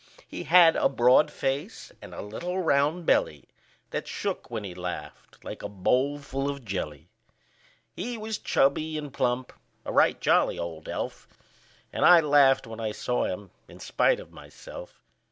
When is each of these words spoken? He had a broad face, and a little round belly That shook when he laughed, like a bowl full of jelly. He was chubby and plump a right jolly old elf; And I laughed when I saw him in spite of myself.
He 0.27 0.45
had 0.45 0.75
a 0.75 0.89
broad 0.89 1.29
face, 1.29 1.91
and 2.01 2.11
a 2.15 2.23
little 2.23 2.57
round 2.59 3.05
belly 3.05 3.43
That 3.91 4.07
shook 4.07 4.49
when 4.49 4.63
he 4.63 4.73
laughed, 4.73 5.43
like 5.45 5.61
a 5.61 5.69
bowl 5.69 6.17
full 6.17 6.49
of 6.49 6.65
jelly. 6.65 7.09
He 7.95 8.17
was 8.17 8.39
chubby 8.39 8.97
and 8.97 9.13
plump 9.13 9.53
a 9.85 9.91
right 9.93 10.19
jolly 10.19 10.57
old 10.57 10.89
elf; 10.89 11.27
And 11.93 12.03
I 12.03 12.19
laughed 12.19 12.65
when 12.65 12.79
I 12.79 12.93
saw 12.93 13.25
him 13.25 13.51
in 13.67 13.79
spite 13.79 14.19
of 14.19 14.31
myself. 14.31 15.03